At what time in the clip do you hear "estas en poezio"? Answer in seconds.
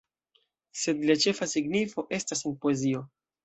2.21-3.09